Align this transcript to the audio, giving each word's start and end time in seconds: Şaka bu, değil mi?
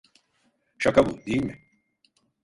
Şaka 0.79 1.05
bu, 1.05 1.17
değil 1.25 1.43
mi? 1.43 1.59